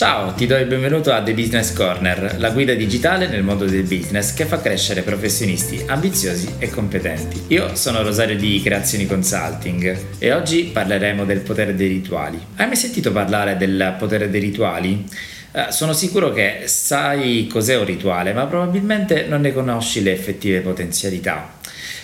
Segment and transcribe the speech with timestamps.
[0.00, 3.82] Ciao, ti do il benvenuto a The Business Corner, la guida digitale nel mondo del
[3.82, 7.42] business che fa crescere professionisti ambiziosi e competenti.
[7.48, 12.40] Io sono Rosario di Creazioni Consulting e oggi parleremo del potere dei rituali.
[12.56, 15.04] Hai mai sentito parlare del potere dei rituali?
[15.52, 20.60] Uh, sono sicuro che sai cos'è un rituale, ma probabilmente non ne conosci le effettive
[20.60, 21.58] potenzialità.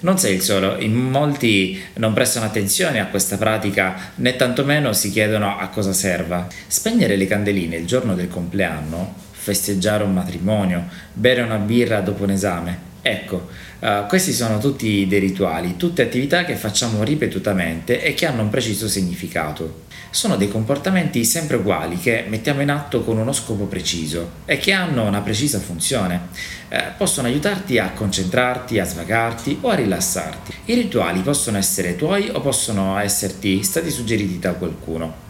[0.00, 5.10] Non sei il solo, in molti non prestano attenzione a questa pratica né tantomeno si
[5.10, 6.46] chiedono a cosa serva.
[6.68, 12.30] Spegnere le candeline il giorno del compleanno, festeggiare un matrimonio, bere una birra dopo un
[12.30, 13.48] esame, Ecco,
[13.78, 18.50] uh, questi sono tutti dei rituali, tutte attività che facciamo ripetutamente e che hanno un
[18.50, 19.86] preciso significato.
[20.10, 24.72] Sono dei comportamenti sempre uguali che mettiamo in atto con uno scopo preciso e che
[24.72, 26.28] hanno una precisa funzione.
[26.68, 30.52] Eh, possono aiutarti a concentrarti, a svagarti o a rilassarti.
[30.66, 35.27] I rituali possono essere tuoi o possono esserti stati suggeriti da qualcuno.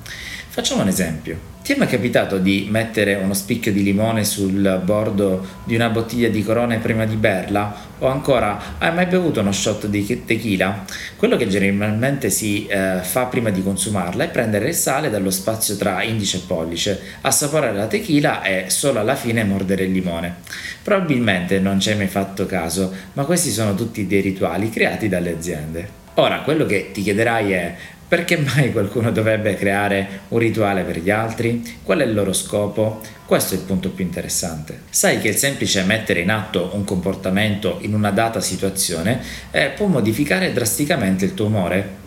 [0.50, 1.56] Facciamo un esempio.
[1.62, 6.30] Ti è mai capitato di mettere uno spicchio di limone sul bordo di una bottiglia
[6.30, 7.74] di corona prima di berla?
[7.98, 10.86] O ancora, hai mai bevuto uno shot di tequila?
[11.16, 15.76] Quello che generalmente si eh, fa prima di consumarla è prendere il sale dallo spazio
[15.76, 20.36] tra indice e pollice, assaporare la tequila e solo alla fine mordere il limone.
[20.82, 25.34] Probabilmente non ci hai mai fatto caso, ma questi sono tutti dei rituali creati dalle
[25.34, 26.06] aziende.
[26.20, 27.74] Ora, quello che ti chiederai è
[28.08, 31.78] perché mai qualcuno dovrebbe creare un rituale per gli altri?
[31.84, 33.00] Qual è il loro scopo?
[33.24, 34.80] Questo è il punto più interessante.
[34.90, 39.20] Sai che il semplice mettere in atto un comportamento in una data situazione
[39.52, 42.06] eh, può modificare drasticamente il tuo umore?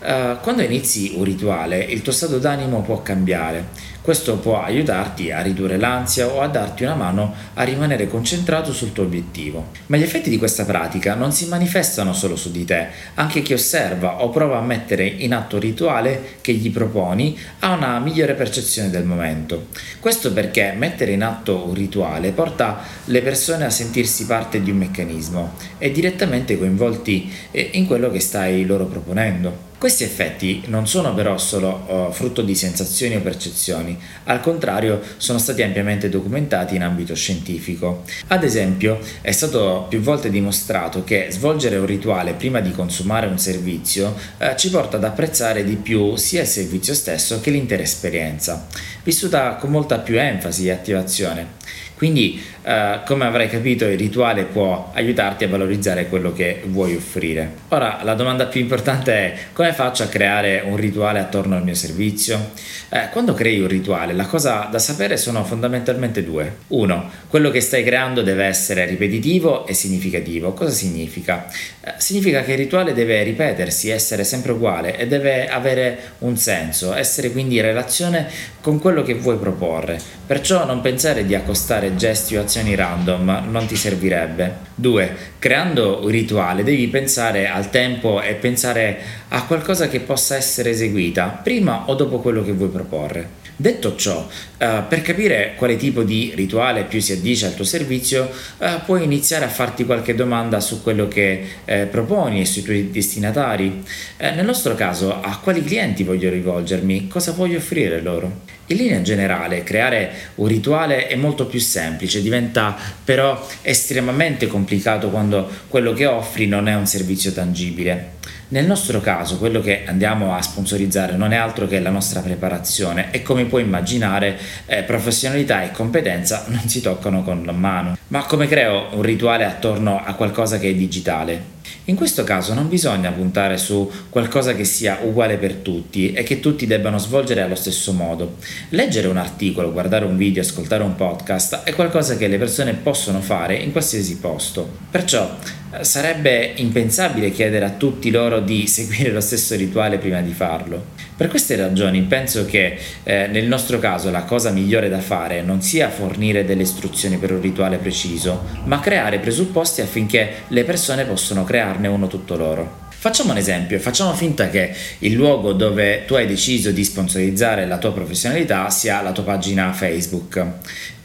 [0.00, 3.90] Uh, quando inizi un rituale il tuo stato d'animo può cambiare.
[4.02, 8.92] Questo può aiutarti a ridurre l'ansia o a darti una mano a rimanere concentrato sul
[8.92, 9.68] tuo obiettivo.
[9.86, 13.52] Ma gli effetti di questa pratica non si manifestano solo su di te, anche chi
[13.52, 18.34] osserva o prova a mettere in atto un rituale che gli proponi ha una migliore
[18.34, 19.68] percezione del momento.
[20.00, 24.78] Questo perché mettere in atto un rituale porta le persone a sentirsi parte di un
[24.78, 29.70] meccanismo e direttamente coinvolti eh, in quello che stai loro proponendo.
[29.82, 33.91] Questi effetti non sono però solo uh, frutto di sensazioni o percezioni,
[34.24, 38.04] al contrario sono stati ampiamente documentati in ambito scientifico.
[38.28, 43.38] Ad esempio, è stato più volte dimostrato che svolgere un rituale prima di consumare un
[43.38, 48.66] servizio uh, ci porta ad apprezzare di più sia il servizio stesso che l'intera esperienza,
[49.02, 51.60] vissuta con molta più enfasi e attivazione.
[52.02, 57.48] Quindi, eh, come avrai capito, il rituale può aiutarti a valorizzare quello che vuoi offrire.
[57.68, 61.76] Ora, la domanda più importante è come faccio a creare un rituale attorno al mio
[61.76, 62.50] servizio?
[62.88, 66.58] Eh, quando crei un rituale, la cosa da sapere sono fondamentalmente due.
[66.68, 70.52] Uno, quello che stai creando deve essere ripetitivo e significativo.
[70.52, 71.46] Cosa significa?
[71.80, 76.94] Eh, significa che il rituale deve ripetersi, essere sempre uguale e deve avere un senso,
[76.94, 78.28] essere quindi in relazione
[78.60, 80.00] con quello che vuoi proporre.
[80.24, 84.70] Perciò non pensare di accostare gesti o azioni random non ti servirebbe.
[84.76, 85.16] 2.
[85.38, 91.40] Creando un rituale devi pensare al tempo e pensare a qualcosa che possa essere eseguita
[91.42, 93.40] prima o dopo quello che vuoi proporre.
[93.62, 98.28] Detto ciò, uh, per capire quale tipo di rituale più si addice al tuo servizio,
[98.58, 102.90] uh, puoi iniziare a farti qualche domanda su quello che uh, proponi e sui tuoi
[102.90, 103.84] destinatari.
[104.18, 107.06] nel nostro caso, a quali clienti voglio rivolgermi?
[107.06, 108.40] Cosa voglio offrire loro?
[108.72, 112.74] In linea generale, creare un rituale è molto più semplice, diventa
[113.04, 118.12] però estremamente complicato quando quello che offri non è un servizio tangibile.
[118.48, 123.10] Nel nostro caso, quello che andiamo a sponsorizzare non è altro che la nostra preparazione
[123.10, 127.98] e come puoi immaginare, eh, professionalità e competenza non si toccano con la mano.
[128.08, 131.60] Ma come creo un rituale attorno a qualcosa che è digitale?
[131.86, 136.38] In questo caso non bisogna puntare su qualcosa che sia uguale per tutti e che
[136.38, 138.36] tutti debbano svolgere allo stesso modo.
[138.68, 143.20] Leggere un articolo, guardare un video, ascoltare un podcast è qualcosa che le persone possono
[143.20, 144.70] fare in qualsiasi posto.
[144.90, 145.36] Perciò
[145.80, 150.84] sarebbe impensabile chiedere a tutti loro di seguire lo stesso rituale prima di farlo.
[151.22, 155.62] Per queste ragioni penso che eh, nel nostro caso la cosa migliore da fare non
[155.62, 161.44] sia fornire delle istruzioni per un rituale preciso, ma creare presupposti affinché le persone possano
[161.44, 162.88] crearne uno tutto loro.
[162.88, 167.78] Facciamo un esempio, facciamo finta che il luogo dove tu hai deciso di sponsorizzare la
[167.78, 170.44] tua professionalità sia la tua pagina Facebook.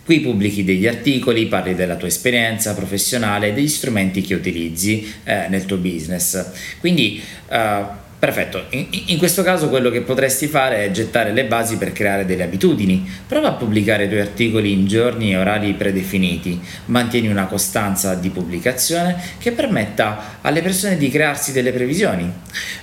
[0.03, 5.45] Qui pubblichi degli articoli, parli della tua esperienza professionale e degli strumenti che utilizzi eh,
[5.47, 6.43] nel tuo business.
[6.79, 11.77] Quindi eh, Perfetto, in, in, questo caso quello che potresti fare è gettare le basi
[11.77, 13.07] per creare delle abitudini.
[13.27, 18.31] Prova a pubblicare i tuoi articoli in giorni e orari predefiniti, mantieni una costanza di
[18.31, 22.33] pubblicazione che permetta alle persone di crearsi delle previsioni.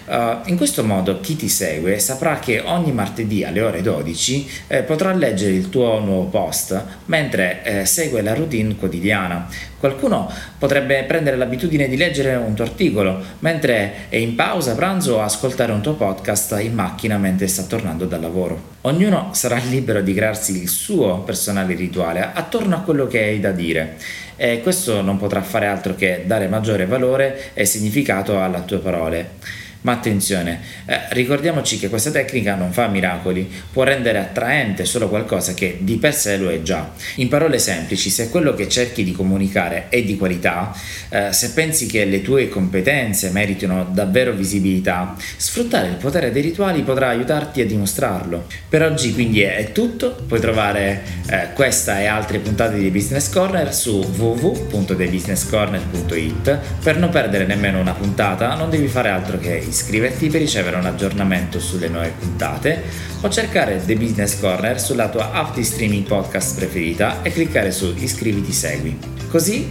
[0.05, 4.83] Uh, in questo modo chi ti segue saprà che ogni martedì alle ore 12 eh,
[4.83, 9.49] potrà leggere il tuo nuovo post mentre eh, segue la routine quotidiana.
[9.81, 15.73] Qualcuno potrebbe prendere l'abitudine di leggere un tuo articolo mentre è in pausa pranzo ascoltare
[15.73, 18.73] un tuo podcast in macchina mentre sta tornando dal lavoro.
[18.83, 23.51] Ognuno sarà libero di crearsi il suo personale rituale attorno a quello che hai da
[23.51, 23.97] dire
[24.37, 29.31] e questo non potrà fare altro che dare maggiore valore e significato alle tue parole.
[29.85, 35.53] Ma attenzione, eh, ricordiamoci che questa tecnica non fa miracoli, può rendere attraente solo qualcosa
[35.53, 36.91] che di per sé lo è già.
[37.17, 40.75] In parole semplici, se quello che cerchi di comunicare è di qualità,
[41.11, 46.81] eh, se pensi che le tue competenze meritino davvero visibilità, sfruttare il potere dei rituali
[46.81, 48.47] potrà aiutarti a dimostrarlo.
[48.67, 53.75] Per oggi quindi è tutto, puoi trovare eh, questa e altre puntate di Business Corner
[53.75, 56.59] su www.thebusinesscorner.it.
[56.83, 60.87] Per non perdere nemmeno una puntata non devi fare altro che iscriverti per ricevere un
[60.87, 62.83] aggiornamento sulle nuove puntate
[63.21, 67.93] o cercare The Business Corner sulla tua app di streaming podcast preferita e cliccare su
[67.99, 68.97] iscriviti segui,
[69.29, 69.69] così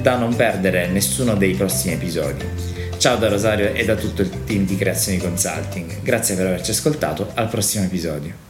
[0.00, 2.44] da non perdere nessuno dei prossimi episodi.
[2.98, 7.30] Ciao da Rosario e da tutto il team di Creazioni Consulting, grazie per averci ascoltato,
[7.34, 8.44] al prossimo episodio.